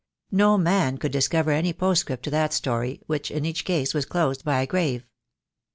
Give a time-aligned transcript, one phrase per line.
[0.31, 4.43] No man could discover any postscript to that story, which in each case was closed
[4.43, 5.05] by a grave.